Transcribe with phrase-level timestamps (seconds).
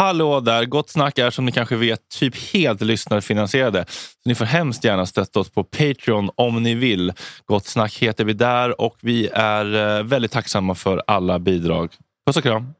[0.00, 0.64] Hallå där!
[0.64, 3.84] Gott Snack är som ni kanske vet typ helt lyssnarfinansierade.
[3.88, 7.12] Så ni får hemskt gärna stötta oss på Patreon om ni vill.
[7.46, 11.92] Gott Snack heter vi där och vi är eh, väldigt tacksamma för alla bidrag.
[12.26, 12.74] Puss och kram!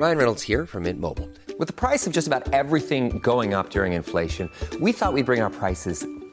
[0.00, 1.00] Ryan Reynolds här från Mint
[1.58, 5.24] Med priset på nästan allt som går upp under inflationen trodde vi att vi skulle
[5.24, 6.13] bring våra priser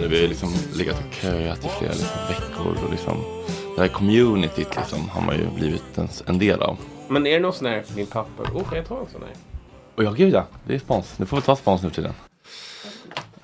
[0.00, 0.08] konserter.
[0.08, 2.84] Vi har liksom legat och köat i flera liksom, veckor.
[2.84, 3.16] Och liksom,
[3.76, 6.76] det här communityt liksom, har man ju blivit en, en del av.
[7.08, 9.32] Men är det någon sån här, min pappa, oh kan jag ta en sån här?
[9.96, 11.18] Och ja, gud ja, det är spons.
[11.18, 12.12] Nu får vi ta spons nu för tiden.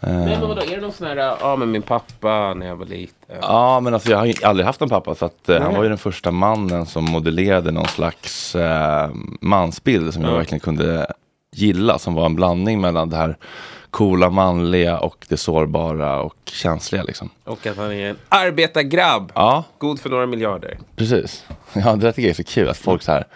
[0.01, 2.87] Nej men vadå, är det någon sån här, ja men min pappa när jag var
[2.87, 3.37] liten.
[3.41, 5.15] Ja, men alltså jag har aldrig haft en pappa.
[5.15, 9.11] Så att, eh, han var ju den första mannen som modellerade någon slags eh,
[9.41, 11.07] mansbild som jag verkligen kunde
[11.53, 11.99] gilla.
[11.99, 13.37] Som var en blandning mellan det här
[13.97, 17.31] coola manliga och det sårbara och känsliga liksom.
[17.45, 19.33] Och att han är en arbetargrabb.
[19.35, 20.79] Ja, God för några miljarder.
[20.97, 21.45] precis.
[21.73, 23.27] Ja, det där tycker jag är så kul att folk så här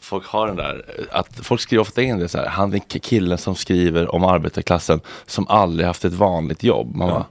[0.00, 3.38] Folk har den där, att folk skriver ofta in det så här, han är killen
[3.38, 6.96] som skriver om arbetarklassen som aldrig haft ett vanligt jobb.
[6.96, 7.26] Man bara,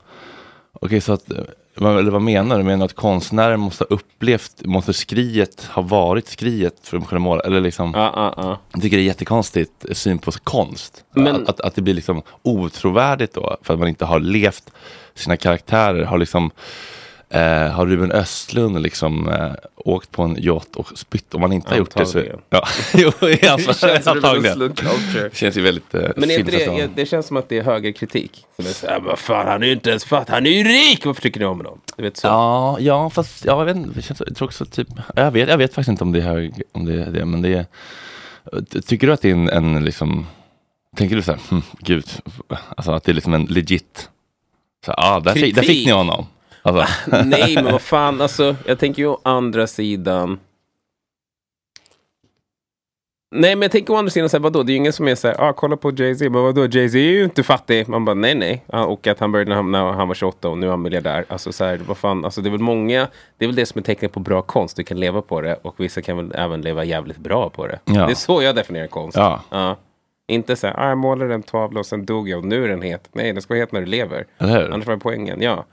[0.73, 1.31] okej så att,
[1.77, 2.63] eller vad menar du?
[2.63, 7.19] Menar du att konstnären måste ha upplevt, måste skriet ha varit skriet för att kunna
[7.19, 7.41] måla?
[7.41, 8.59] Eller liksom, Ja, ja, ja.
[8.73, 11.03] jag tycker det är jättekonstigt syn på konst.
[11.15, 14.71] Men- Att, att, att det blir liksom otrovärdigt då, för att man inte har levt
[15.15, 16.03] sina karaktärer.
[16.05, 16.51] Har liksom
[17.29, 21.69] Eh, har Ruben Östlund liksom eh, åkt på en yacht och spytt om man inte
[21.69, 22.23] har gjort det så...
[22.49, 24.77] Ja, jo, fall, känns Ruben antagligen.
[25.33, 28.45] Känns ju väldigt eh, Men är inte det, det känns som att det är högerkritik.
[28.55, 30.63] Som är så här, vad fan han är ju inte ens fatt, han är ju
[30.63, 31.05] rik!
[31.05, 31.81] Varför tycker ni om honom?
[31.95, 32.27] Du vet så.
[32.27, 35.49] Ja, ja, fast ja, jag, vet, inte, det känns, jag tror också typ, jag vet,
[35.49, 37.65] jag vet faktiskt inte om det är hög, om det är det, men det är,
[38.81, 40.27] tycker du att det är en, en liksom,
[40.95, 42.05] tänker du så här, hm, gud,
[42.77, 44.09] alltså att det är liksom en legit,
[44.85, 46.25] så ah, där, fick, där fick ni honom.
[46.65, 50.39] Alltså, Nej men vad fan, alltså jag tänker ju å andra sidan.
[53.35, 54.63] Nej men jag tänker å andra sidan, så här, vadå?
[54.63, 56.97] Det är ju ingen som är så här, ah, kolla på Jay-Z, men vadå, Jay-Z
[56.97, 57.87] är ju inte fattig.
[57.89, 58.63] Man bara, nej nej.
[58.67, 60.81] Ja, Och att han började när han, när han var 28 och nu är han
[60.81, 61.25] miljardär.
[61.27, 63.79] Alltså så här, vad fan, alltså det är väl många, det är väl det som
[63.79, 64.77] är tecknet på bra konst.
[64.77, 67.79] Du kan leva på det och vissa kan väl även leva jävligt bra på det.
[67.85, 67.93] Ja.
[68.05, 69.17] Det är så jag definierar konst.
[69.17, 69.75] Ja.
[70.27, 72.69] Inte så här, ah, jag målade en tavla och sen dog jag och nu är
[72.69, 73.09] den het.
[73.13, 74.25] Nej, den ska vara het när du lever.
[74.73, 75.65] Annars var poängen, ja.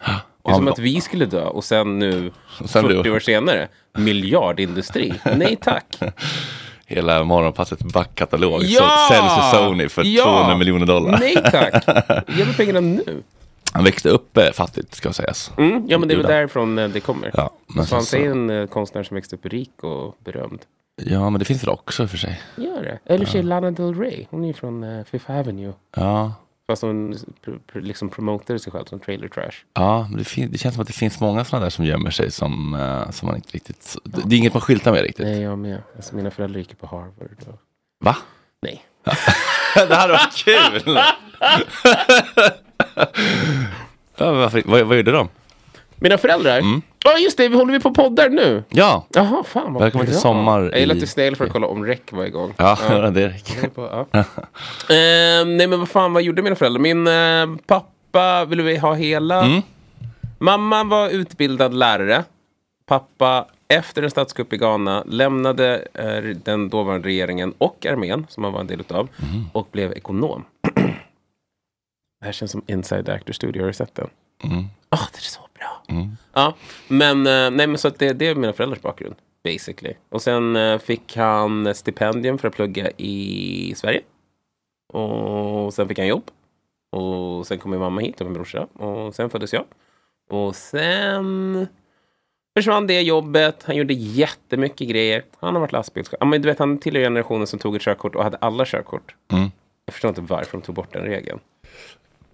[0.44, 2.30] Det är som att vi skulle dö och sen nu,
[2.66, 5.14] sen 40 du- år senare, miljardindustri.
[5.36, 5.98] Nej tack.
[6.86, 9.08] hela morgonpassets backkatalog Ja!
[9.10, 10.24] säljs i Sony för Ja!
[10.24, 11.18] 200 miljoner dollar.
[11.18, 11.84] Nej tack.
[12.38, 13.22] Ge mig pengarna nu.
[13.72, 15.52] Han växte upp eh, fattigt ska sägas.
[15.58, 17.30] Mm, ja men det är väl därifrån eh, det kommer.
[17.34, 20.60] Ja, men så han säger en eh, konstnär som växte upp rik och berömd.
[21.02, 22.40] Ja, men det finns väl också för sig.
[22.56, 23.14] Gör det.
[23.14, 23.42] Eller ja.
[23.42, 24.26] Lana Del Rey.
[24.30, 25.72] Hon är ju från Fifth Avenue.
[25.96, 26.32] Ja,
[26.72, 29.52] Fast pr- liksom promotade sig själv som trailer trash.
[29.74, 32.30] Ja, men det, det känns som att det finns många sådana där som gömmer sig
[32.30, 33.96] som, eh, som man inte riktigt...
[34.04, 35.26] Det, det är inget man skyltar med riktigt.
[35.26, 35.82] Nej, jag med.
[35.96, 37.36] Alltså, mina föräldrar gick på Harvard.
[37.46, 37.58] Och...
[38.00, 38.16] Va?
[38.62, 38.84] Nej.
[39.74, 40.82] det här var kul!
[44.16, 45.28] ja, varför, vad, vad gjorde de?
[45.96, 46.60] Mina föräldrar?
[47.04, 47.48] Ja, just det.
[47.48, 48.64] Vi håller vi på poddar nu.
[48.68, 50.20] Ja, Jaha, fan vad Välkommen till bra.
[50.20, 52.54] sommar Jag är i- lite snäll för att kolla om REC var igång.
[52.56, 53.10] ja, Ja.
[53.10, 53.70] det räcker.
[53.76, 54.06] ja.
[54.88, 56.80] Eh, nej men vad fan, vad gjorde mina föräldrar?
[56.80, 59.44] Min eh, pappa, vill vi ha hela?
[59.44, 59.62] Mm.
[60.38, 62.24] Mamma var utbildad lärare.
[62.86, 68.52] Pappa, efter en statskupp i Ghana, lämnade eh, den dåvarande regeringen och armén, som han
[68.52, 69.44] var en del utav, Mm.
[69.52, 70.44] och blev ekonom.
[72.20, 74.08] det här känns som Inside Actor Studio, har du sett den?
[74.44, 74.64] Mm.
[74.88, 76.06] Ah, det är så bra.
[76.32, 76.54] Ja,
[76.88, 79.14] men, eh, nej, men så det, det är mina föräldrars bakgrund.
[79.44, 79.94] Basically.
[80.08, 84.00] Och sen eh, fick han stipendium för att plugga i Sverige.
[84.92, 86.30] Och sen fick han jobb.
[86.92, 88.66] Och sen kom min mamma hit och min brorsa.
[88.72, 89.64] Och sen föddes jag.
[90.30, 91.66] Och sen
[92.56, 93.62] försvann det jobbet.
[93.62, 95.24] Han gjorde jättemycket grejer.
[95.40, 96.26] Han har varit lastbilschaufför.
[96.26, 99.14] Men du vet, han tillhör generationen som tog ett körkort och hade alla körkort.
[99.32, 99.50] Mm.
[99.84, 101.40] Jag förstår inte varför de tog bort den regeln.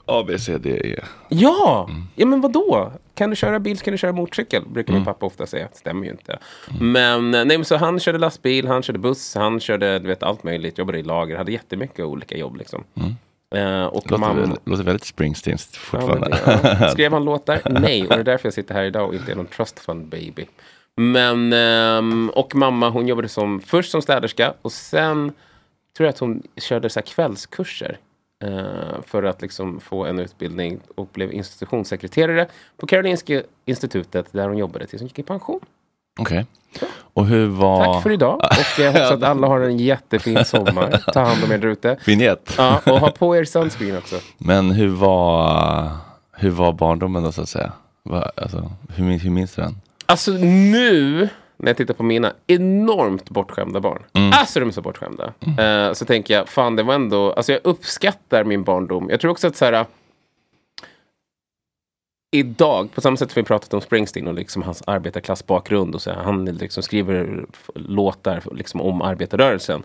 [0.09, 1.01] A, B, C, D, E.
[1.29, 1.89] Ja!
[2.15, 2.93] Ja men vadå?
[3.15, 4.63] Kan du köra bil kan du köra motorcykel.
[4.69, 5.69] Brukar min pappa ofta säga.
[5.73, 6.39] Stämmer ju inte.
[6.81, 10.23] Men, eh, nej, men så han körde lastbil, han körde buss, han körde du vet,
[10.23, 10.79] allt möjligt.
[10.79, 12.85] Jobbade i lager, hade jättemycket olika jobb liksom.
[13.55, 16.39] Eh, och Låter, väl, låter väldigt Springsteen Ja, fortfarande.
[16.47, 16.89] men det- ja.
[16.93, 17.61] Skrev han låtar?
[17.71, 20.07] Nej, och det är därför jag sitter här idag och inte är någon trust fund
[20.09, 20.47] baby.
[20.97, 25.33] Men, ehm, och mamma hon jobbade som, först som städerska och sen
[25.97, 27.99] tror jag att hon körde så kvällskurser.
[28.45, 32.47] Eh, för att liksom få en utbildning och blev institutionssekreterare
[32.77, 35.61] på Karolinska institutet där hon jobbade tills hon gick i pension.
[36.21, 36.47] Okej.
[37.15, 37.85] Och hur var...
[37.85, 41.03] Tack för idag och jag hoppas att alla har en jättefin sommar.
[41.13, 41.99] Ta hand om er där ute.
[42.07, 42.55] Vignett.
[42.59, 44.17] Ja, och ha på er sunscreen också.
[44.39, 45.91] Men hur var,
[46.33, 47.73] hur var barndomen då så att säga?
[48.37, 49.81] Alltså, hur minns du den?
[50.07, 54.03] Alltså nu, när jag tittar på mina enormt bortskämda barn.
[54.33, 55.33] Alltså de är så bortskämda.
[55.59, 59.11] Eh, så tänker jag, fan det var ändå, alltså jag uppskattar min barndom.
[59.11, 59.87] Jag tror också att så här.
[62.31, 66.11] Idag, på samma sätt som vi pratat om Springsteen och liksom hans arbetarklassbakgrund och så
[66.11, 67.45] här, han liksom skriver
[67.75, 69.83] låtar liksom om arbetarrörelsen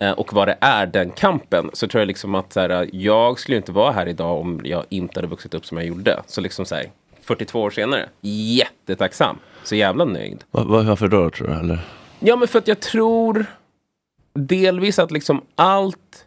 [0.00, 3.38] eh, och vad det är, den kampen, så tror jag liksom att så här, jag
[3.38, 6.22] skulle inte vara här idag om jag inte hade vuxit upp som jag gjorde.
[6.26, 6.90] Så liksom så här,
[7.22, 10.44] 42 år senare, jättetacksam, så jävla nöjd.
[10.50, 11.54] Va, va, varför då tror du?
[11.54, 11.78] Eller?
[12.20, 13.46] Ja, men för att jag tror
[14.34, 16.26] delvis att liksom allt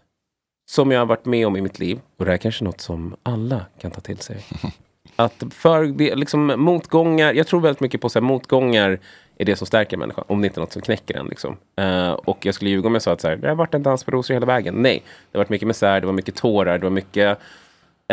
[0.70, 2.82] som jag har varit med om i mitt liv, och det här är kanske något
[2.82, 4.46] som alla kan ta till sig.
[5.16, 9.00] Att för det, liksom, motgångar, jag tror väldigt mycket på så här, motgångar
[9.38, 11.28] är det som stärker människan, om det inte är något som knäcker en.
[11.28, 11.58] Liksom.
[11.76, 13.84] Eh, och jag skulle ljuga om jag sa att så här, det har varit en
[13.84, 14.76] dans på rosor hela vägen.
[14.76, 17.40] Nej, det har varit mycket misär, det var mycket tårar, det var mycket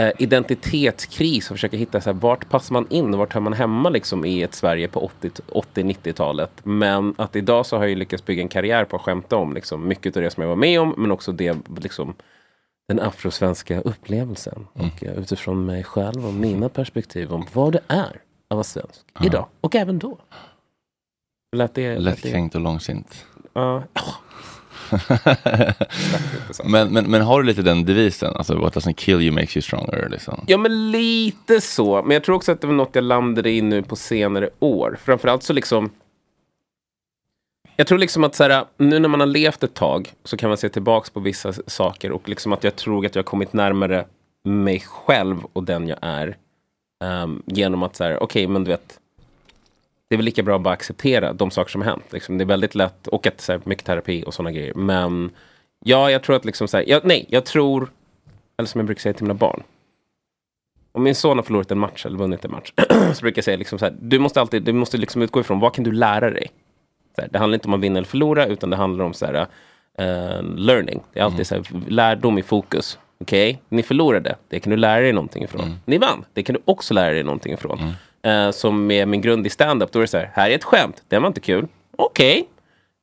[0.01, 3.53] eh, identitetskris och försöka hitta så här, vart passar man in och vart hör man
[3.53, 6.51] hemma liksom, i ett Sverige på 80 80-90-talet.
[6.63, 9.89] Men att idag så har jag lyckats bygga en karriär på att skämta om liksom,
[9.89, 12.15] mycket av det som jag var med om men också det, liksom,
[12.89, 14.67] den afrosvenska upplevelsen.
[14.73, 19.01] Och eh, utifrån mig själv och mina perspektiv om vad det är att vara svensk
[19.25, 20.19] idag och även då.
[21.57, 21.89] Lät det...
[21.89, 23.27] lät det- Lättkränkt och långsint.
[23.53, 23.83] Ja.
[26.65, 28.37] Men, men, men har du lite den devisen?
[28.37, 30.09] Alltså, what doesn't kill you makes you stronger.
[30.09, 30.45] Liksom.
[30.47, 32.03] Ja, men lite så.
[32.03, 34.99] Men jag tror också att det var något jag landade i nu på senare år.
[35.05, 35.91] Framförallt så liksom...
[37.77, 40.49] Jag tror liksom att så här, nu när man har levt ett tag så kan
[40.49, 43.53] man se tillbaka på vissa saker och liksom att jag tror att jag har kommit
[43.53, 44.07] närmare
[44.45, 46.37] mig själv och den jag är.
[47.05, 48.99] Um, genom att så här, okej, men du vet.
[50.15, 52.05] Det är väl lika bra att bara acceptera de saker som har hänt.
[52.13, 52.39] Liksom.
[52.39, 54.75] Det är väldigt lätt, och att så här, mycket terapi och sådana grejer.
[54.75, 55.31] Men
[55.85, 57.91] ja, jag tror att liksom så här, jag, nej, jag tror,
[58.59, 59.63] eller som jag brukar säga till mina barn.
[60.93, 62.73] Om min son har förlorat en match eller vunnit en match
[63.15, 65.61] så brukar jag säga liksom så här, du måste alltid du måste liksom utgå ifrån
[65.61, 66.51] vad kan du lära dig?
[67.15, 69.27] Så här, det handlar inte om att vinna eller förlora utan det handlar om så
[69.27, 69.47] här,
[69.99, 71.01] eh, learning.
[71.13, 72.99] Det är alltid så här, lärdom i fokus.
[73.21, 75.63] Okej, ni förlorade, det kan du lära dig någonting ifrån.
[75.85, 77.79] Ni vann, det kan du också lära dig någonting ifrån.
[78.25, 80.65] Eh, som med min grund i stand-up, då är det så här, här är ett
[80.65, 81.67] skämt, det var inte kul.
[81.97, 82.49] Okej,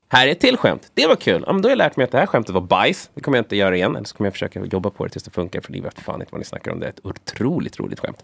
[0.10, 0.92] här är ett till skämt.
[0.94, 1.44] Det var kul.
[1.48, 3.10] Ja, men då har jag lärt mig att det här skämtet var bajs.
[3.14, 3.96] Det kommer jag inte göra igen.
[3.96, 5.62] Eller så kommer jag försöka jobba på det tills det funkar.
[5.62, 6.80] För ni vet fan inte vad ni snackar om.
[6.80, 8.24] Det är ett otroligt roligt skämt.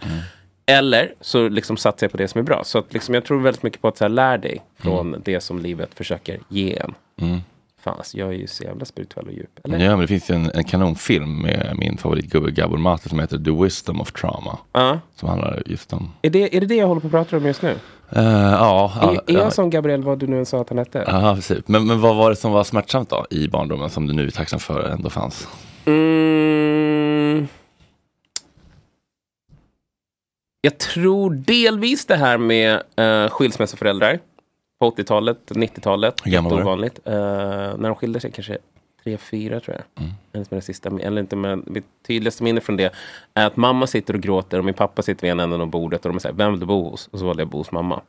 [0.65, 2.63] Eller så liksom satsar jag på det som är bra.
[2.63, 5.41] Så att liksom jag tror väldigt mycket på att så här, lär dig från det
[5.41, 6.95] som livet försöker ge en.
[7.87, 9.59] Fan, alltså, jag är ju så jävla spirituell och djup.
[9.63, 9.79] Eller?
[9.79, 13.37] Ja, men det finns ju en, en kanonfilm med min favoritgubbe Gabor Mate som heter
[13.37, 14.57] The Wisdom of Trauma.
[14.73, 14.99] Ja.
[15.15, 16.11] Som handlar just om...
[16.21, 17.75] Är, det, är det det jag håller på att prata om just nu?
[18.09, 20.77] Eh, ja, är, är ja, jag som Gabriel, vad du nu än sa att han
[20.77, 21.03] hette?
[21.07, 21.67] ja, precis.
[21.67, 24.31] Men, men vad var det som var smärtsamt då i barndomen som du nu är
[24.31, 25.47] tacksam för ändå fanns?
[25.85, 27.47] Mm.
[30.61, 34.19] Jag tror delvis det här med uh, skilsmässoföräldrar
[34.79, 36.21] på 80-talet, 90-talet.
[36.23, 36.63] Hur gammal var du?
[36.63, 36.99] Ovanligt.
[37.05, 38.57] Eh, när de skilde sig kanske
[39.03, 40.03] tre, fyra tror jag.
[40.03, 40.15] Mm.
[40.33, 42.93] Enligt mina sista, eller inte med, mitt tydligaste minne från det
[43.33, 46.05] är att mamma sitter och gråter och min pappa sitter vid ena änden av bordet
[46.05, 47.07] och de säger vem vill du bo hos?
[47.07, 48.01] Och så valde jag bo hos mamma.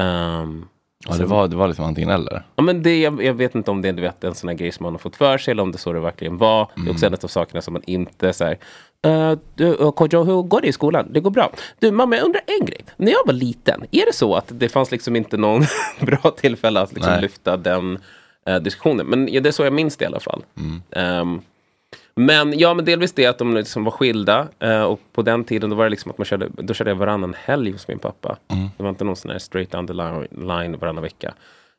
[0.00, 0.66] Ehm,
[1.08, 2.42] Ja, det, var, det var liksom antingen eller.
[2.56, 4.56] Ja, men det, jag, jag vet inte om det är du vet, en sån här
[4.56, 6.70] grej som man har fått för sig eller om det så det verkligen var.
[6.74, 8.58] Det är också en av sakerna som man inte så här,
[9.06, 11.06] "Eh, du, uh, Kodjo, hur går det i skolan?
[11.10, 11.52] Det går bra.
[11.78, 12.84] Du mamma, jag undrar en grej.
[12.96, 15.62] När jag var liten, är det så att det fanns liksom inte någon
[16.00, 17.98] bra tillfälle att liksom lyfta den
[18.46, 19.06] eh, diskussionen?
[19.06, 20.44] Men ja, det är så jag minns det i alla fall.
[20.90, 21.40] Ehm,
[22.14, 24.48] men ja, men delvis det att de liksom var skilda.
[24.58, 26.96] eh, och på den tiden då var det liksom att man körde, då körde jag
[26.96, 28.36] varannan helg hos min pappa.
[28.76, 31.34] Det var inte någon sån här straight down the line, line varannan vecka.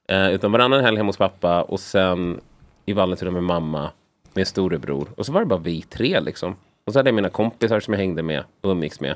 [0.10, 2.40] Eh, utan varannan helg hemma hos pappa och sen
[2.86, 3.90] i Vallentuna med mamma,
[4.34, 5.08] med storebror.
[5.18, 6.56] Och så var det bara vi tre liksom.
[6.88, 9.16] Och så hade jag mina kompisar som jag hängde med och umgicks med.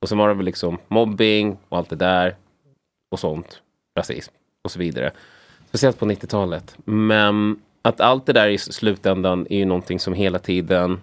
[0.00, 2.36] Och så var det väl liksom mobbing och allt det där.
[3.10, 3.62] Och sånt.
[3.98, 5.10] Rasism och så vidare.
[5.68, 6.76] Speciellt på 90-talet.
[6.84, 11.00] Men att allt det där i slutändan är ju någonting som hela tiden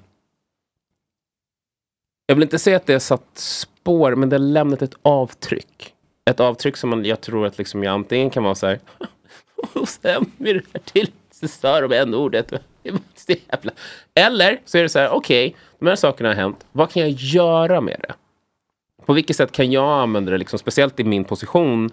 [2.29, 5.93] jag vill inte säga att det har satt spår, men det har lämnat ett avtryck.
[6.25, 8.79] Ett avtryck som man, jag tror att liksom jag antingen kan vara så här.
[9.73, 12.53] Och sen blir det här till så stör de n-ordet.
[14.15, 16.65] Eller så är det så här, okej, de här sakerna har hänt.
[16.71, 18.13] Vad kan jag göra med det?
[19.05, 21.89] På vilket sätt kan jag använda det, liksom, speciellt i min position,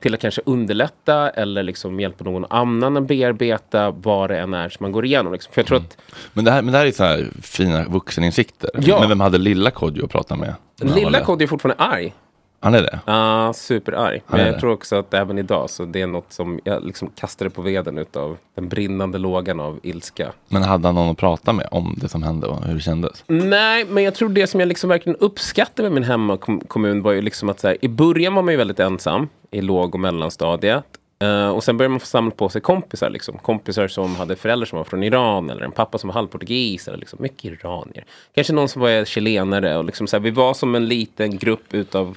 [0.00, 4.68] till att kanske underlätta eller liksom hjälpa någon annan att bearbeta vad det än är
[4.68, 5.32] som man går igenom.
[5.32, 5.52] Liksom.
[5.52, 5.96] För jag tror att
[6.32, 8.70] Men det här, men det här är så här fina vuxeninsikter.
[8.80, 9.00] Ja.
[9.00, 10.54] Men vem hade lilla Kodjo att prata med?
[10.76, 11.24] lilla?
[11.24, 12.14] Kodjo är fortfarande arg.
[12.62, 13.00] Han är det?
[13.06, 14.22] Ja, superarg.
[14.26, 14.60] Han Men jag det.
[14.60, 17.98] tror också att även idag så det är något som jag liksom kastade på veden
[17.98, 20.32] utav den brinnande lågan av ilska.
[20.48, 23.24] Men hade han någon att prata med om det som hände och hur det kändes?
[23.26, 27.22] Nej, men jag tror det som jag liksom verkligen uppskattade med min hemmakommun var ju
[27.22, 30.84] liksom att så här, i början var man ju väldigt ensam i låg och mellanstadiet.
[31.22, 33.38] Eh, och sen började man få samla på sig kompisar, liksom.
[33.38, 36.88] kompisar som hade föräldrar som var från Iran eller en pappa som var halvportugis.
[36.88, 38.04] Eller liksom, mycket iranier.
[38.34, 39.76] Kanske någon som var chilenare.
[39.76, 42.16] Och liksom så här, vi var som en liten grupp utav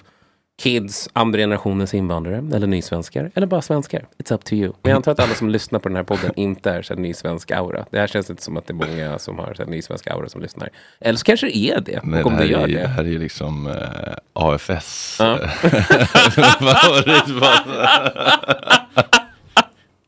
[0.62, 3.31] kids, andra generationens invandrare eller nysvenskar.
[3.36, 4.05] Eller bara svenskar.
[4.17, 4.74] It's up to you.
[4.81, 7.01] Men jag antar att alla som lyssnar på den här podden inte är så här
[7.01, 7.86] nysvensk aura.
[7.89, 10.29] Det här känns inte som att det är många som har så här nysvensk aura
[10.29, 10.69] som lyssnar.
[11.00, 12.00] Eller så kanske det är det.
[12.03, 12.74] Nej, om det, här gör är, det.
[12.74, 13.74] det här är ju liksom eh,
[14.33, 15.17] AFS.
[15.19, 15.39] Ja.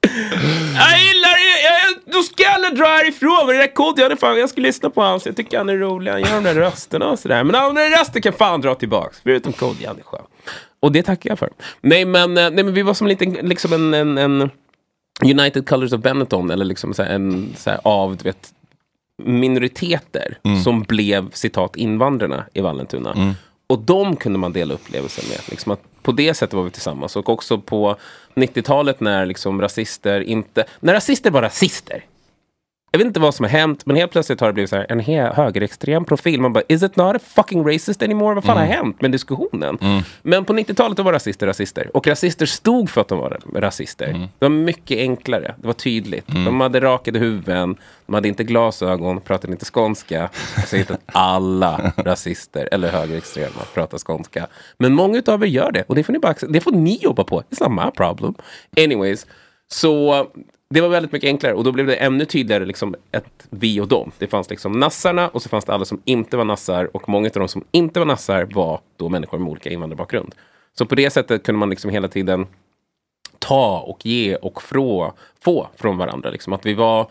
[0.76, 1.35] Jag gillar
[2.06, 3.48] då ska jag dra härifrån.
[3.48, 5.20] Men det där Kodjo, jag, fan, jag ska lyssna på honom.
[5.26, 6.12] Jag tycker han är rolig.
[6.12, 7.44] Han gör de där rösterna och sådär.
[7.44, 9.20] Men andra röster kan fan dra tillbaks.
[9.24, 10.26] Förutom Kodjo, han är skön.
[10.80, 11.50] Och det tackar jag för.
[11.82, 14.50] Nej men, eh, nej, men vi var som en liten, liksom en, en, en
[15.24, 16.50] United Colors of Benetton.
[16.52, 18.50] Eller liksom så en så här, av, du vet,
[19.24, 23.36] minoriteter som blev citat invandrarna i Vallentuna.
[23.68, 25.40] Och de kunde man dela upplevelsen med.
[25.50, 27.16] Liksom att på det sättet var vi tillsammans.
[27.16, 27.96] Och också på
[28.36, 30.66] 90-talet när liksom rasister inte...
[30.80, 32.04] När rasister var rasister.
[32.96, 34.86] Jag vet inte vad som har hänt, men helt plötsligt har det blivit så här,
[34.90, 35.00] en
[35.36, 36.42] högerextrem profil.
[36.42, 38.36] Man bara, is it not a fucking racist anymore?
[38.36, 40.04] Vad fan har hänt med diskussionen?
[40.22, 41.98] Men på 90-talet då var rasister rasister.
[41.98, 44.08] Och rasister stod för att de var rasister.
[44.40, 45.56] Det var mycket enklare.
[45.58, 46.28] Det var tydligt.
[46.28, 50.30] De hade rakade huvuden, de hade inte glasögon, pratade inte skånska.
[50.56, 54.48] Jag säger inte att alla rasister eller högerextrema pratar skånska.
[54.78, 55.84] Men många av er gör det.
[55.88, 57.42] Och det får ni, bara, det får ni jobba på.
[57.42, 58.36] It's not my problem.
[58.78, 59.26] Anyways.
[59.68, 60.28] Så
[60.70, 63.88] det var väldigt mycket enklare och då blev det ännu tydligare liksom ett vi och
[63.88, 64.12] dem.
[64.18, 67.28] Det fanns liksom nassarna och så fanns det alla som inte var nassar och många
[67.28, 70.36] av de som inte var nassar var då människor med olika invandrarbakgrund.
[70.78, 72.48] Så på det sättet kunde man liksom hela tiden
[73.40, 76.30] ta och ge och frå, få från varandra.
[76.30, 76.54] Liksom.
[76.54, 77.08] Att vi var,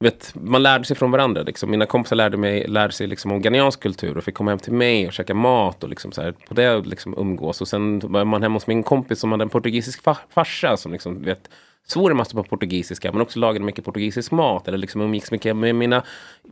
[0.00, 1.42] vet, man lärde sig från varandra.
[1.42, 1.70] Liksom.
[1.70, 4.72] Mina kompisar lärde, mig, lärde sig liksom om ghaniansk kultur och fick komma hem till
[4.72, 7.60] mig och käka mat och liksom så här, på det liksom umgås.
[7.60, 10.92] Och sen var man hemma hos min kompis som hade en portugisisk fa- farsa som
[10.92, 11.50] liksom, vet,
[11.90, 15.56] svor en massa på portugisiska men också lagade mycket portugisisk mat eller liksom umgicks mycket
[15.56, 16.02] med mina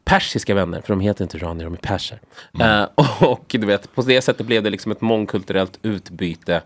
[0.05, 2.21] persiska vänner för de heter inte iranier, de är perser.
[2.61, 2.85] Eh,
[3.29, 6.63] och du vet, på det sättet blev det liksom ett mångkulturellt utbyte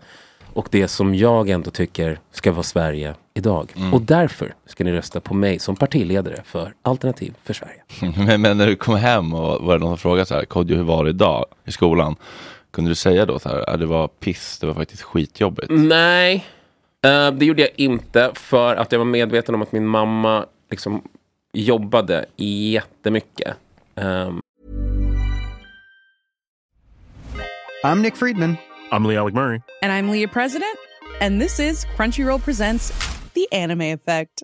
[0.53, 3.73] och det som jag ändå tycker ska vara Sverige idag.
[3.93, 7.81] Och därför ska ni rösta på mig som partiledare för Alternativ för Sverige.
[8.25, 10.75] men, men när du kom hem och var det någon som frågade så här, Kodjo
[10.77, 12.15] hur var det idag i skolan?
[12.71, 15.67] Kunde du säga då så här, "Ja, det var piss, det var faktiskt skitjobbigt?
[15.71, 16.45] Nej,
[17.05, 21.01] eh, det gjorde jag inte för att jag var medveten om att min mamma liksom
[21.53, 23.57] jobbade jättemycket.
[23.95, 24.41] Um,
[27.83, 28.57] I'm Nick Friedman.
[28.91, 29.61] I'm Lee Alec Murray.
[29.81, 30.77] And I'm Leah President,
[31.21, 32.91] and this is Crunchyroll Presents
[33.33, 34.43] The Anime Effect.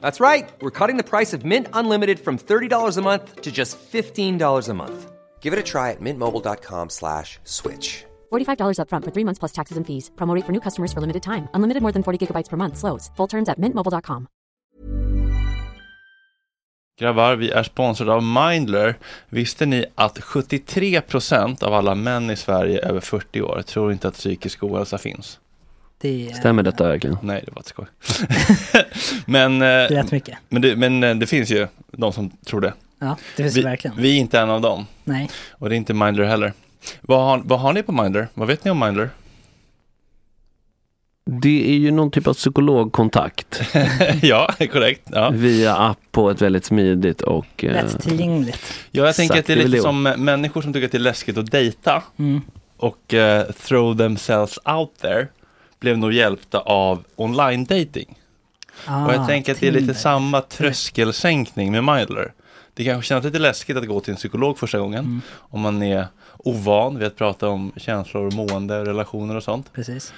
[0.00, 0.50] That's right.
[0.60, 4.74] We're cutting the price of Mint Unlimited from $30 a month to just $15 a
[4.74, 5.12] month.
[5.40, 8.04] Give it a try at mintmobile.com slash switch.
[8.30, 10.10] $45 upfront for three months plus taxes and fees.
[10.16, 11.48] Promo rate for new customers for limited time.
[11.54, 12.76] Unlimited more than 40 gigabytes per month.
[12.76, 13.10] Slows.
[13.16, 14.28] Full terms at mintmobile.com.
[17.00, 18.98] Grabbar, vi är sponsrade av Mindler.
[19.28, 24.14] Visste ni att 73% av alla män i Sverige över 40 år tror inte att
[24.14, 25.40] psykisk ohälsa finns?
[26.00, 27.16] Det är Stämmer detta verkligen?
[27.22, 27.86] Nej, det var ett skoj.
[29.26, 30.38] men, eh, rätt mycket.
[30.48, 32.72] men, det, men eh, det finns ju de som tror det.
[32.98, 33.96] Ja, det finns vi, det verkligen.
[33.96, 34.86] Vi är inte en av dem.
[35.04, 35.30] Nej.
[35.50, 36.52] Och det är inte Mindler heller.
[37.00, 38.28] Vad har, vad har ni på Mindler?
[38.34, 39.10] Vad vet ni om Mindler?
[41.30, 43.60] Det är ju någon typ av psykologkontakt.
[44.22, 45.02] ja, korrekt.
[45.12, 45.30] Ja.
[45.30, 47.64] Via app på ett väldigt smidigt och...
[47.64, 48.74] eh, Lättillgängligt.
[48.90, 49.80] Ja, jag tänker att det är lite det.
[49.82, 52.40] som eh, människor som tycker att det är läskigt att dejta Mm.
[52.76, 55.26] och eh, throw themselves out there
[55.80, 58.18] blev nog hjälpta av online dating.
[58.86, 62.32] Ah, och jag tänker att det är lite samma tröskelsänkning med Mindler.
[62.74, 65.20] Det kanske känns lite läskigt att gå till en psykolog första gången Mm.
[65.36, 66.06] om man är
[66.36, 69.72] ovan vid att prata om känslor, mående, relationer och sånt.
[69.72, 70.12] Precis.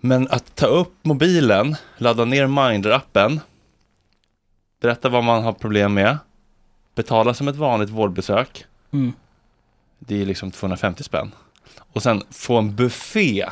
[0.00, 3.40] Men att ta upp mobilen, ladda ner Mindler-appen,
[4.80, 6.18] berätta vad man har problem med,
[6.94, 9.12] betala som ett vanligt vårdbesök, Mm.
[9.98, 11.32] det är liksom 250 spänn.
[11.92, 13.46] Och sen få en buffé,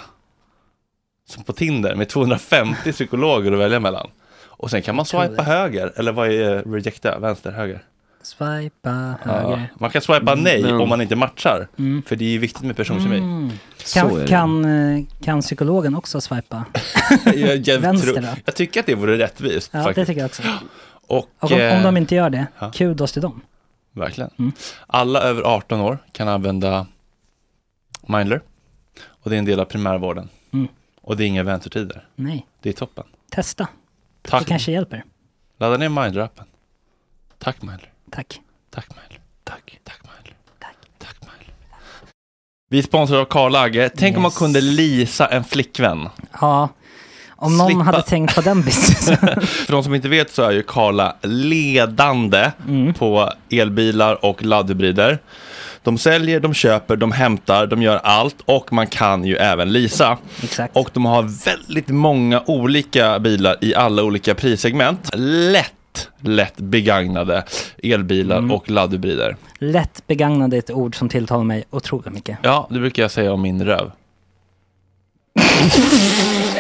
[1.29, 4.11] som på Tinder, med 250 psykologer att välja mellan.
[4.57, 7.83] Och sen kan man swipa höger, eller vad är eh, rejecta, vänster, höger?
[8.23, 9.31] Swipa Ja.
[9.31, 9.73] höger.
[9.79, 12.03] Man kan swipa nej Men- om man inte matchar, Mm.
[12.07, 13.19] för det är ju viktigt med personkemi.
[13.19, 13.51] Mm.
[13.95, 14.27] Kan, det.
[14.27, 16.65] kan, eh, kan psykologen också swipa?
[17.25, 18.29] jag, jag, Vänster tror, då?
[18.45, 19.71] jag tycker att det vore rättvist.
[19.73, 20.07] Ja, det faktiskt.
[20.07, 20.43] tycker jag också.
[21.07, 22.71] Och, Och om, eh, om de inte gör det, ja.
[22.75, 23.41] kudos till dem.
[23.93, 24.31] Verkligen.
[24.39, 24.53] Mm.
[24.87, 26.87] Alla över 18 år kan använda
[28.07, 28.41] Mindler.
[29.07, 30.29] Och det är en del av primärvården.
[31.05, 32.09] Och det är inga väntetider.
[32.15, 33.05] Nej, Det är toppen.
[33.31, 33.69] testa.
[34.23, 34.41] Tack.
[34.41, 35.05] Det kanske hjälper.
[35.59, 36.45] Ladda ner Mindler-appen.
[37.39, 37.93] Tack Mindler.
[38.11, 38.41] Tack.
[38.71, 39.21] Tack Mindler.
[39.45, 39.81] Tack.
[39.85, 40.35] Tack Mindler.
[40.59, 40.77] Tack.
[40.99, 41.55] Tack Mindler.
[42.71, 43.91] Vi är sponsrade av Karl Agge.
[43.97, 44.39] Tänk om man Yes.
[44.39, 46.09] kunde lisa en flickvän.
[46.41, 46.69] Ja,
[47.37, 49.17] om någon Slippa- hade tänkt på den businessen.
[49.47, 52.95] För de som inte vet så är ju Karla ledande Mm.
[52.95, 55.19] på elbilar och laddhybrider.
[55.85, 60.19] De säljer, de köper, de hämtar, de gör allt och man kan ju även leasa.
[60.43, 60.77] Exakt.
[60.77, 65.11] Och de har väldigt många olika bilar i alla olika prissegment.
[65.17, 67.45] Lätt, lätt begagnade
[67.83, 68.51] elbilar Mm.
[68.51, 69.37] och laddhybrider.
[69.59, 72.39] Lätt begagnade är ett ord som tilltalar mig otroligt mycket.
[72.43, 73.91] Ja, det brukar jag säga om min röv.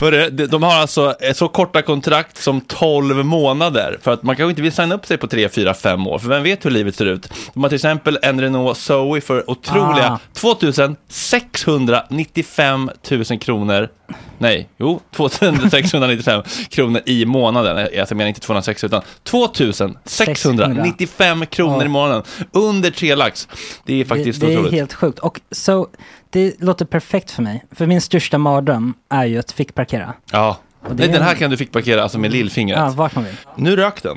[0.00, 3.98] Hörru, de- de har alltså eh, så korta kontrakt som 12 månader.
[4.02, 6.18] För att man kanske inte vill signa upp sig på 3, 4, 5 år.
[6.18, 7.32] För vem vet hur livet ser ut?
[7.54, 10.18] De har till exempel en Renault Zoe för otroliga Ah.
[10.32, 13.88] 2695 000 kronor.
[14.38, 17.78] Nej, jo, 2695 kronor i månaden.
[17.78, 21.84] Eh, Jag menar inte 206 utan 2695 kronor Ja.
[21.84, 22.22] i månaden.
[22.52, 23.48] Under tre lax.
[23.84, 24.74] Det är faktiskt det, det är otroligt.
[24.74, 25.18] helt sjukt.
[25.18, 25.88] Och så,
[26.30, 27.64] det låter perfekt för mig.
[27.70, 30.12] För min största mardröm är ju att fick parkera.
[30.32, 30.56] Ja.
[30.88, 32.78] Det Nej, är- den här kan du fick parkera alltså med lillfingret.
[32.78, 33.36] Ja, vart man vill.
[33.56, 34.16] Nu rök den.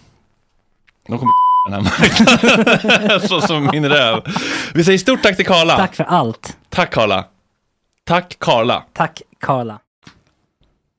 [1.07, 1.31] de kommer
[1.69, 3.21] den här marknaden.
[3.29, 4.23] Så som min röv.
[4.73, 5.77] Vi säger stort tack till Karla.
[5.77, 6.57] Tack för allt.
[6.69, 7.25] Tack Karla.
[8.03, 8.83] Tack Karla.
[8.93, 9.79] Tack Karla.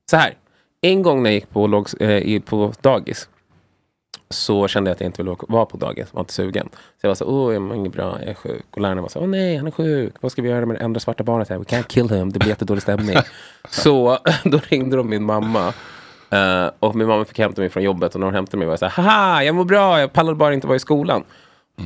[0.09, 0.33] Så här,
[0.81, 3.27] en gång när jag gick på, låg, eh, på dagis
[4.29, 6.69] så kände jag att jag inte ville vara på dagis, var inte sugen.
[6.71, 8.65] Så jag var så, åh, jag mår inget bra, jag är sjuk.
[8.71, 10.13] Och lärarna var så, åh nej, han är sjuk.
[10.21, 11.57] Vad ska vi göra med det enda svarta barnet här?
[11.57, 13.17] We can't kill him, det blir jättedålig stämning.
[13.69, 15.73] så då ringde de min mamma.
[16.33, 18.71] Eh, och min mamma fick hämta mig från jobbet och när hon hämtade mig var
[18.71, 21.23] jag så här, haha, jag mår bra, jag pallade bara inte vara i skolan.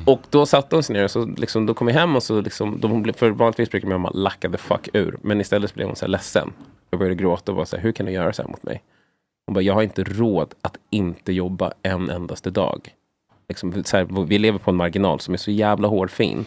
[0.06, 2.42] Och då satte hon sig ner och så liksom, då kom jag hem och så
[2.42, 5.18] liksom, då hon blev, för vanligtvis brukar min mamma lacka the fuck ur.
[5.22, 6.54] Men istället så blev hon så här ledsen.
[6.90, 8.84] Jag började gråta och var så här, hur kan du göra så här mot mig?
[9.46, 12.90] Hon bara, jag har inte råd att inte jobba en endaste dag.
[13.50, 16.46] Liksom, så här, vi lever på en marginal som är så jävla hårfin.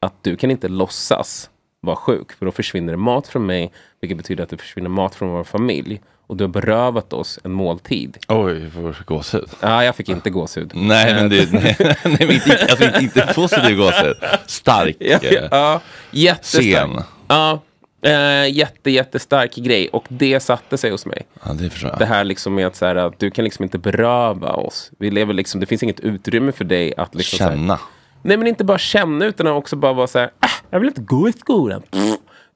[0.00, 2.32] Att du kan inte låtsas vara sjuk.
[2.32, 5.44] För då försvinner det mat från mig, vilket betyder att det försvinner mat från vår
[5.44, 6.00] familj.
[6.28, 8.18] Och du har berövat oss en måltid.
[8.28, 9.48] Oj, jag får gåshud.
[9.60, 10.70] Ja, jag fick inte gåshud.
[10.74, 14.16] Nej, men det, nej, nej, men inte, alltså, inte, inte positiv gåshud.
[14.46, 14.96] Stark.
[14.98, 16.64] Ja, eh, ja, jättestark.
[16.64, 17.02] Scen.
[17.28, 17.60] Ja,
[18.02, 19.88] eh, jätte, jättestark grej.
[19.88, 21.22] Och det satte sig hos mig.
[21.44, 21.98] Ja, det förstår jag.
[21.98, 24.90] Det här liksom med att, så här, att du kan liksom inte beröva oss.
[24.98, 27.78] Vi lever liksom, det finns inget utrymme för dig att liksom, så här, Känna.
[28.22, 31.00] Nej men inte bara känna utan också bara vara så här, ah, jag vill inte
[31.00, 31.82] gå i skolan.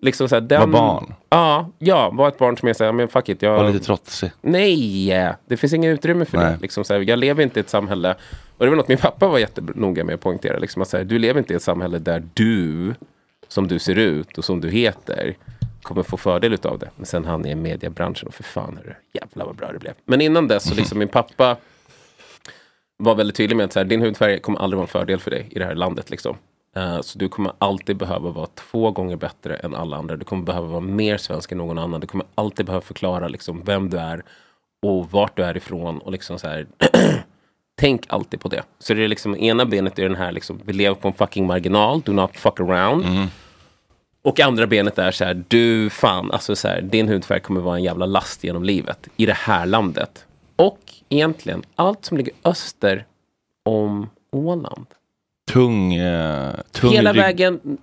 [0.04, 1.14] Liksom så här, den, Var barn.
[1.28, 3.42] Ja, ja, var ett barn som är så här, men fuck it.
[3.42, 4.32] Jag, Var lite trotsig.
[4.40, 6.52] Nej, det finns inget utrymme för Nej.
[6.52, 6.62] det.
[6.62, 8.14] Liksom så här, jag lever inte i ett samhälle,
[8.58, 10.58] och det var något min pappa var jättenoga med att poängtera.
[10.58, 12.94] Liksom, att så här, du lever inte i ett samhälle där du,
[13.48, 15.34] som du ser ut och som du heter,
[15.82, 16.90] kommer få fördel av det.
[16.96, 19.92] Men sen han är i mediebranschen och för fan, hörru, jävlar vad bra det blev.
[20.04, 21.56] Men innan dess, så liksom min pappa
[22.96, 25.30] var väldigt tydlig med att så här, din hudfärg kommer aldrig vara en fördel för
[25.30, 26.10] dig i det här landet.
[26.10, 26.36] Liksom.
[26.76, 30.16] Eh, så du kommer alltid behöva vara två gånger bättre än alla andra.
[30.16, 32.00] Du kommer behöva vara mer svensk än någon annan.
[32.00, 34.22] Du kommer alltid behöva förklara liksom, vem du är
[34.82, 35.98] och vart du är ifrån.
[35.98, 36.66] Och liksom så här,
[37.74, 38.62] Tänk alltid på det.
[38.78, 41.46] Så det är liksom ena benet är den här, liksom, vi lever på en fucking
[41.46, 43.04] marginal, do not fuck around.
[44.22, 47.76] Och andra benet är så här, du fan, alltså så här, din hudfärg kommer vara
[47.76, 50.26] en jävla last genom livet i det här landet.
[50.56, 53.06] Och egentligen allt som ligger öster
[53.64, 54.86] om Åland.
[55.50, 57.78] Tung, eh, tung Hela rygg, vägen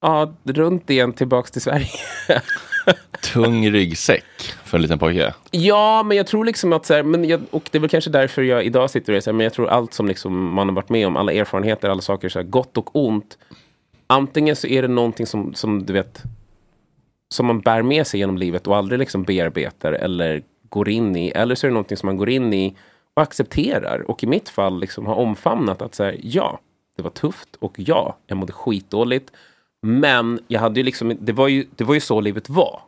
[0.00, 1.88] ja, runt igen tillbaks till Sverige.
[3.32, 4.24] tung ryggsäck
[4.64, 5.34] för en liten pojke.
[5.50, 8.10] Ja, men jag tror liksom att så här, men jag, och det är väl kanske
[8.10, 10.68] därför jag idag sitter och är så här, men jag tror allt som liksom man
[10.68, 13.38] har varit med om, alla erfarenheter, alla saker, så här, gott och ont.
[14.06, 16.22] Antingen så är det någonting som, som du vet,
[17.28, 21.28] som man bär med sig genom livet och aldrig liksom bearbetar eller går in i.
[21.28, 22.76] Eller så är det någonting som man går in i
[23.14, 24.10] och accepterar.
[24.10, 26.60] Och i mitt fall liksom har omfamnat att säga ja,
[26.96, 29.32] det var tufft och ja, jag mådde skitdåligt.
[29.82, 32.80] Men jag hade ju liksom, det var ju, det var ju så livet var.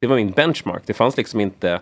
[0.00, 0.82] Det var min benchmark.
[0.86, 1.80] Det fanns liksom inte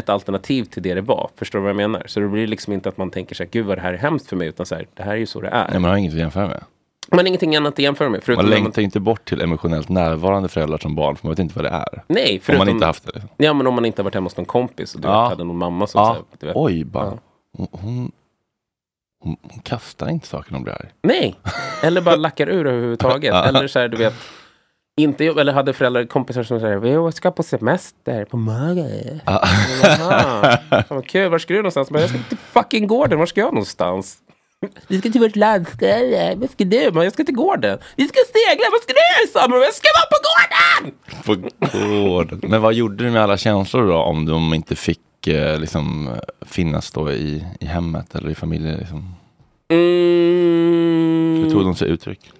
[0.00, 1.30] ett alternativ till det det var.
[1.36, 2.02] Förstår du vad jag menar?
[2.06, 3.98] Så det blir liksom inte att man tänker så här, gud vad det här är
[3.98, 5.70] hemskt för mig, utan så här, det här är ju så det är.
[5.70, 6.64] Nej, man har inget att jämföra med.
[7.10, 8.20] Man har ingenting annat att jämföra med.
[8.24, 11.30] Förutom Man när man, längtar inte bort till emotionellt närvarande föräldrar som barn, för man
[11.32, 12.02] vet inte vad det är.
[12.06, 13.22] nej, Om förutom, man inte haft det.
[13.36, 15.22] Ja, men om man inte har varit hemma hos någon kompis och du Ja.
[15.22, 16.16] vet, hade någon mamma som Ja.
[16.40, 17.06] så här, Oj, bara.
[17.06, 17.18] Ja.
[17.56, 18.12] Hon, hon,
[19.22, 20.88] hon, kastar inte saker hon blir arg.
[21.02, 21.34] Nej,
[21.82, 23.34] eller bara lackar ur överhuvudtaget.
[23.46, 24.14] Eller så här, du vet,
[24.96, 29.20] inte, eller hade föräldrar, kompisar som säger, vi ska på semester på Möge.
[29.98, 31.90] Fan vad kul, var ska du någonstans?
[31.90, 34.18] Men jag ska till fucking gården, var ska jag någonstans?
[34.88, 36.34] Vi ska till vårt landställe.
[36.36, 36.76] Vad ska du?
[36.94, 37.78] Jag ska till gården.
[37.96, 38.64] Vi ska segla.
[38.72, 39.56] Vad ska du sommar?
[39.56, 40.94] Jag ska vara på gården!
[41.24, 41.34] På
[41.78, 42.40] gården.
[42.42, 46.08] Men vad gjorde du med alla känslor då om de inte fick eh, liksom,
[46.46, 48.78] finnas då i, i hemmet eller i familjen?
[48.78, 49.14] Liksom?
[49.68, 52.30] Mm, Hur tog de sig uttryck?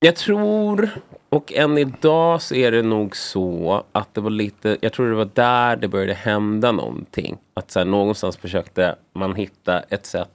[0.00, 0.90] Jag tror,
[1.28, 5.16] och än idag så är det nog så att det var lite, jag tror det
[5.16, 7.36] var där det började hända någonting.
[7.54, 10.28] Att så här, någonstans försökte man hitta ett sätt.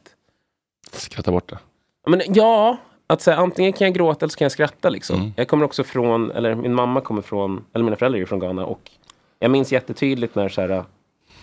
[0.91, 1.57] Skratta bort det.
[2.05, 2.77] Ja, Men, ja,
[3.07, 4.89] att här, antingen kan jag gråta eller så kan jag skratta.
[4.89, 5.15] Liksom.
[5.19, 5.33] Mm.
[5.35, 8.65] Jag kommer också från, eller min mamma kommer från, eller mina föräldrar är från Ghana.
[8.65, 8.91] Och
[9.39, 10.83] jag minns jättetydligt när så här,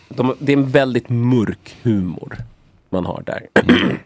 [0.08, 2.36] de, det är en väldigt mörk humor
[2.90, 3.48] man har där.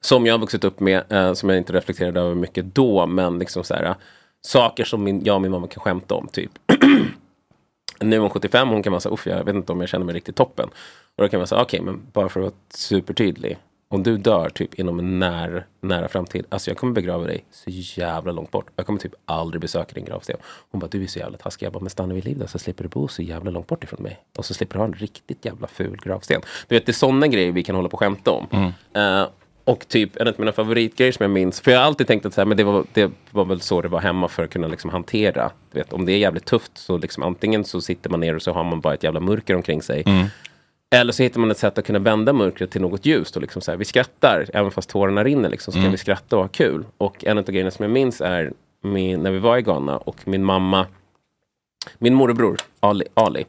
[0.00, 3.38] som jag har vuxit upp med, eh, som jag inte reflekterade över mycket då, men
[3.38, 3.94] liksom så här,
[4.40, 6.50] saker som min, jag och min mamma kan skämta om, typ.
[8.00, 9.88] nu är hon 75 hon kan vara så här, "Uff, jag vet inte om jag
[9.88, 10.68] känner mig riktigt toppen.
[11.16, 13.58] Och då kan man säga, okej, men bara för att vara supertydlig.
[13.88, 17.70] Om du dör typ inom en när, nära framtid, alltså jag kommer begrava dig så
[18.00, 18.66] jävla långt bort.
[18.76, 20.36] Jag kommer typ aldrig besöka din gravsten.
[20.70, 21.66] Hon bara, du är så jävla taskig.
[21.66, 23.84] Jag bara, men stanna vid liv då så slipper du bo så jävla långt bort
[23.84, 24.18] ifrån mig.
[24.36, 26.40] Och så slipper du ha en riktigt jävla ful gravsten.
[26.68, 28.72] Du vet, det är sådana grejer vi kan hålla på och skämta om.
[28.94, 29.26] Eh,
[29.64, 32.34] och typ en av mina favoritgrejer som jag minns, för jag har alltid tänkt att
[32.34, 34.66] så här, men det, var, det var väl så det var hemma för att kunna
[34.68, 35.50] liksom hantera.
[35.72, 38.42] Du vet, om det är jävligt tufft så liksom antingen så sitter man ner och
[38.42, 40.02] så har man bara ett jävla mörker omkring sig.
[40.94, 43.36] Eller så hittar man ett sätt att kunna vända mörkret till något ljust.
[43.36, 45.48] Och liksom så här, vi skrattar, även fast tårarna rinner.
[45.48, 46.84] Liksom, så kan vi skratta och ha kul.
[46.98, 48.52] Och en av grejerna som jag minns är
[48.82, 50.86] min, när vi var i Ghana och min mamma,
[51.98, 53.46] min morbror Ali, Ali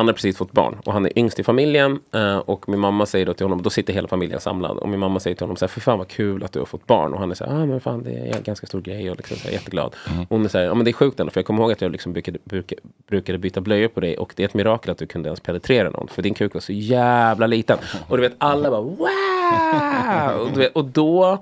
[0.00, 2.00] han har precis fått barn och han är yngst i familjen.
[2.14, 4.78] eh, och min mamma säger då till honom, då sitter hela familjen samlad.
[4.78, 6.66] Och min mamma säger till honom så här, för fan vad kul att du har
[6.66, 7.12] fått barn.
[7.12, 9.16] Och han är så här, ah, men fan det är en ganska stor grej och
[9.16, 9.94] liksom så här, jätteglad.
[10.06, 11.72] Och hon är så här, ja men det är sjukt ändå, för jag kommer ihåg
[11.72, 14.18] att jag liksom brukade, brukade, brukade byta blöjor på dig.
[14.18, 16.08] Och det är ett mirakel att du kunde ens penetrera någon.
[16.08, 17.78] För din kuk var så jävla liten.
[18.08, 20.40] Och du vet, alla bara wow!
[20.40, 21.38] Och, vet, och då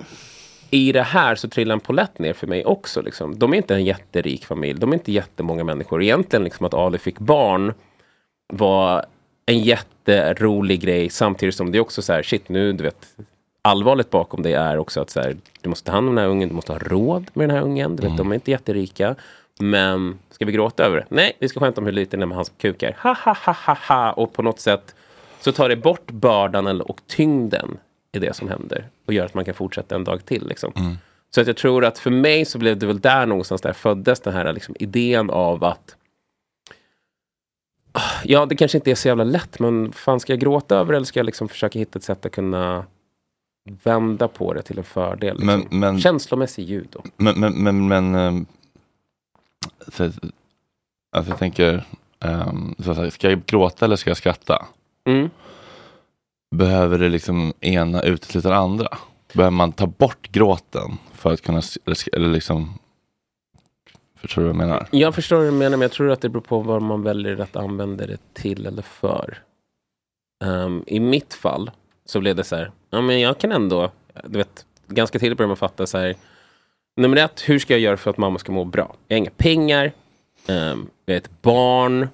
[0.71, 3.03] i det här så trillar en polett ner för mig också.
[3.03, 3.39] Liksom.
[3.39, 4.81] De är inte en jätterik familj.
[4.81, 6.03] De är inte jättemånga människor.
[6.03, 7.73] Egentligen liksom att Ali fick barn
[8.49, 9.07] var
[9.47, 11.11] en jätterolig grej.
[11.11, 13.07] Samtidigt som det är också så här, shit nu, du vet.
[13.63, 16.31] allvarligt bakom det är också att så här, du måste ta hand om den här
[16.31, 17.97] ungen, du måste ha råd med den här ungen.
[17.97, 19.15] Du vet, De är inte jätterika.
[19.61, 21.07] Men ska vi gråta över det?
[21.09, 22.97] Nej, vi ska skämta om hur liten den med hans kuk är.
[23.01, 24.13] Ha, ha, ha, ha, ha.
[24.13, 24.95] Och på något sätt
[25.41, 27.79] så tar det bort bördan och tyngden
[28.13, 28.89] i det som händer.
[29.07, 30.49] Och gör att man kan fortsätta en dag till.
[30.49, 30.73] Liksom.
[31.35, 34.21] Så att jag tror att för mig så blev det väl där någonstans där föddes
[34.21, 35.97] den här liksom, idén av att
[38.25, 40.97] Ja, det kanske inte är så jävla lätt, men fan ska jag gråta över det
[40.97, 42.85] eller ska jag liksom försöka hitta ett sätt att kunna
[43.83, 45.37] vända på det till en fördel?
[45.37, 45.47] Liksom.
[45.71, 47.03] Men- men- Känslomässig ljud då.
[47.17, 48.47] Men, men, men, men
[49.89, 50.05] så,
[51.13, 51.85] alltså jag tänker,
[52.21, 54.67] ehm, så ska jag gråta eller ska jag skratta?
[55.09, 55.31] Mm.
[56.57, 58.89] Behöver det liksom ena utesluta det andra?
[59.33, 61.63] Behöver man ta bort gråten för att kunna,
[62.13, 62.79] eller liksom,
[64.21, 64.87] förstår du vad jag menar?
[64.91, 67.41] Jag förstår vad du menar, men jag tror att det beror på vad man väljer
[67.41, 69.39] att använda det till eller för.
[70.45, 71.71] Ehm, I mitt fall
[72.05, 73.91] så blev det så här, ja men jag kan ändå,
[74.25, 76.15] du vet, ganska tidigt började man fatta så här,
[76.97, 78.95] nummer ett, hur ska jag göra för att mamma ska må bra?
[79.09, 79.93] Jag har inga pengar,
[80.49, 82.09] um, jag är ett barn,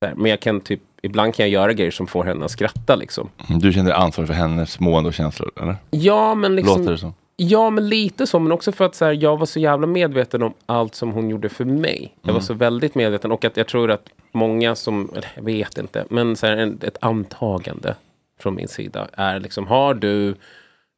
[0.00, 2.50] så här, men jag kan typ, ibland kan jag göra grejer som får henne att
[2.50, 3.30] skratta liksom.
[3.48, 5.76] Du känner ansvar för hennes mående och känslor, eller?
[5.90, 6.78] Ja, men liksom...
[6.78, 7.14] Låter det som.
[7.40, 8.38] Ja, men lite så.
[8.38, 11.30] Men också för att så här, jag var så jävla medveten om allt som hon
[11.30, 12.14] gjorde för mig.
[12.22, 12.42] Jag var Mm.
[12.42, 13.32] så väldigt medveten.
[13.32, 16.98] Och att jag tror att många som, jag vet inte, men så här, en, ett
[17.00, 17.94] antagande
[18.40, 20.34] från min sida är liksom, har du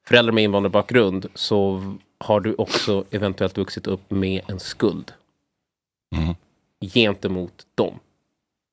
[0.06, 1.82] föräldrar med invandrarbakgrund så
[2.18, 5.12] har du också eventuellt vuxit upp med en skuld
[6.16, 6.34] Mm.
[6.94, 7.94] gentemot dem.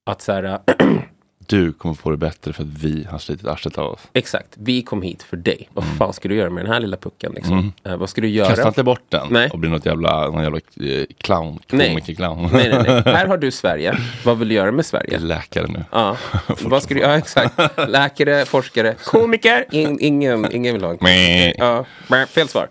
[0.06, 0.60] Att så här,
[1.46, 4.00] Du kommer få det bättre för att vi har slitit arslet av oss.
[4.14, 5.70] exakt, vi kom hit för dig.
[5.74, 7.32] Vad fan ska du göra med den här lilla pucken?
[7.36, 7.54] Liksom?
[7.54, 7.72] Mm.
[7.84, 8.48] Eh, vad ska du göra?
[8.48, 9.50] Kasta inte bort den Nej.
[9.50, 11.90] och bli något jävla, någon jävla eh, clown, Nej.
[11.90, 12.50] komiker-clown.
[12.54, 13.02] Nej, nej, nej.
[13.16, 13.98] Här har du Sverige.
[14.26, 15.20] Vad vill du göra med Sverige?
[15.20, 15.84] Läkare nu.
[15.92, 16.18] Ja,
[16.62, 17.60] vad ska du, ja exakt.
[17.88, 19.66] Läkare, forskare, komiker.
[19.72, 21.54] In, ingen, ingen vill ha en komiker.
[21.58, 21.86] Ja,
[22.28, 22.68] fel svar.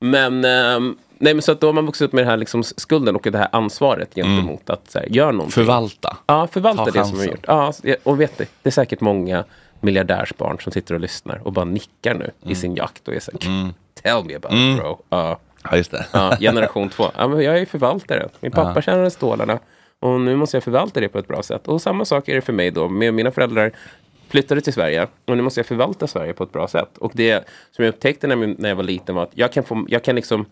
[0.00, 2.62] Men, ehm, nej, men så att då har man vuxit upp med den här liksom
[2.64, 5.50] skulden och det här ansvaret gentemot att så här, gör någonting.
[5.52, 6.16] Förvalta.
[6.26, 7.18] Ja, förvalta Ta det som chansen.
[7.18, 7.32] vi har
[7.66, 7.84] gjort.
[7.84, 9.44] Ja, och vet du, det är säkert många
[9.80, 13.30] miljardärsbarn som sitter och lyssnar och bara nickar nu i sin jakt och är så
[13.32, 13.70] här,
[14.02, 14.70] tell me about Mm.
[14.74, 14.98] it bro.
[15.08, 15.38] Ja.
[15.70, 16.06] Ja, just det.
[16.12, 17.10] Ja, generation två.
[17.16, 18.28] Ja, men jag är förvaltare.
[18.40, 18.82] Min pappa Ja.
[18.82, 19.58] tjänade stålarna.
[20.00, 21.68] Och nu måste jag förvalta det på ett bra sätt.
[21.68, 22.88] Och samma sak är det för mig då.
[22.88, 23.72] Med mina föräldrar
[24.28, 25.06] flyttade till Sverige.
[25.26, 26.98] Och nu måste jag förvalta Sverige på ett bra sätt.
[26.98, 30.04] Och det som jag upptäckte när jag var liten var att jag kan få, jag
[30.04, 30.46] kan liksom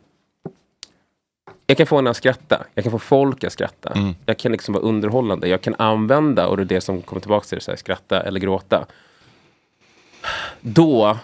[1.70, 2.64] jag kan få henne att skratta.
[2.74, 3.90] Jag kan få folk att skratta.
[3.90, 4.14] Mm.
[4.26, 5.48] Jag kan liksom vara underhållande.
[5.48, 8.22] Jag kan använda, och det är det som kommer tillbaka till det, så här, skratta
[8.22, 8.86] eller gråta.
[10.60, 11.18] Då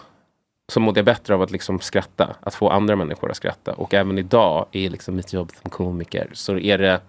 [0.69, 2.37] så mådde jag bättre av att liksom skratta.
[2.41, 3.73] Att få andra människor att skratta.
[3.73, 7.01] Och även idag i liksom mitt jobb som komiker så är det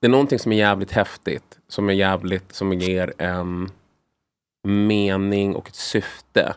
[0.00, 1.58] det är någonting som är jävligt häftigt.
[1.68, 3.70] Som är jävligt, som ger en
[4.68, 6.54] mening och ett syfte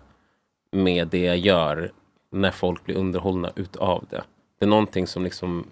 [0.71, 1.91] med det jag gör
[2.31, 4.23] när folk blir underhållna utav det.
[4.59, 5.65] Det är någonting som liksom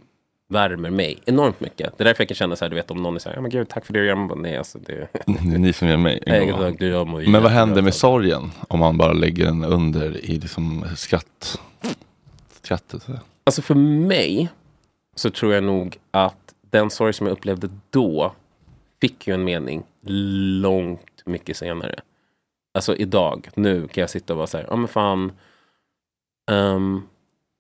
[0.48, 1.98] värmer mig enormt mycket.
[1.98, 3.36] Det är därför jag kan känna så här, du vet om någon är så här,
[3.36, 4.16] ja men gud, tack för det du gör.
[4.16, 5.08] Man bara, Nej, alltså det...
[5.26, 6.24] Det är ni som gör mig.
[6.28, 9.64] Nej, exakt, du gör mig Men vad händer med sorgen om man bara lägger den
[9.64, 11.60] under i liksom skratt?
[12.62, 13.04] Skrattet.
[13.04, 13.12] så.
[13.44, 14.50] Alltså för mig
[15.16, 18.34] så tror jag nog att den sorg som jag upplevde då
[19.02, 19.84] fick ju en mening
[20.62, 22.00] långt mycket senare.
[22.74, 25.32] Alltså idag, nu kan jag sitta och vara så här, ja men fan,
[26.52, 27.04] ehm,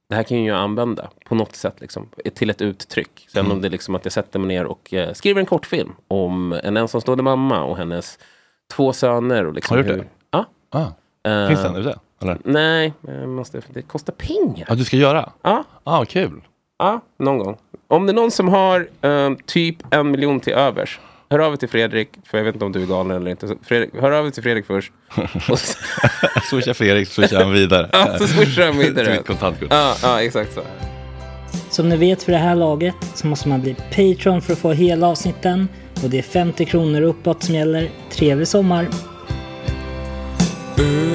[0.09, 3.27] det här kan ju jag använda på något sätt liksom, till ett uttryck.
[3.31, 3.51] Sen Mm.
[3.51, 6.53] om det är liksom att jag sätter mig ner och eh, skriver en kortfilm om
[6.63, 8.19] en ensamstående mamma och hennes
[8.73, 9.45] två söner.
[9.45, 10.09] Och liksom Har du gjort hur, det?
[10.31, 10.45] Ja.
[11.23, 11.29] Ah.
[11.29, 11.99] Eh, Finns den ute?
[12.21, 12.37] Eller?
[12.43, 14.65] Nej, jag måste, det kostar pengar.
[14.69, 15.31] Ja, du ska göra?
[15.41, 15.63] Ja.
[15.83, 16.41] Ah, kul.
[16.77, 17.57] Ja, någon gång.
[17.87, 20.99] Om det är någon som har eh, typ en miljon till övers.
[21.29, 23.55] Hör av er till Fredrik, för jag vet inte om du är galen eller inte.
[23.63, 24.91] Fredrik, hör av er till Fredrik först.
[25.49, 25.77] Och så,
[26.49, 27.89] Swisha Fredrik, swishar han vidare.
[27.91, 29.05] ja, så swishar han vidare.
[29.05, 29.67] Till mitt kontantkort.
[29.71, 30.61] Ja, ja, exakt så.
[31.69, 34.71] Som ni vet för det här laget så måste man bli Patreon för att få
[34.71, 35.67] hela avsnitten.
[36.03, 37.89] Och det är 50 kronor uppåt som gäller.
[38.11, 38.87] Trevlig sommar!
[40.77, 41.14] Early